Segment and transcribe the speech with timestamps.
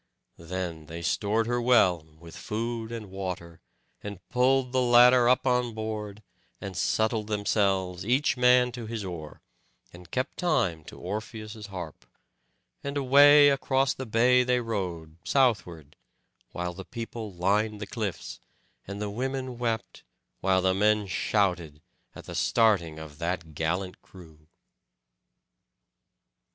[0.39, 3.61] Then they stored her well with food and water,
[4.01, 6.23] and pulled the ladder up on board,
[6.59, 9.43] and settled themselves each man to his oar,
[9.93, 12.07] and kept time to Orpheus's harp;
[12.83, 15.95] and away across the bay they rowed southward,
[16.51, 18.39] while the people lined the cliffs;
[18.87, 20.01] and the women wept
[20.39, 21.79] while the men shouted,
[22.15, 24.47] at the starting of that gallant crew.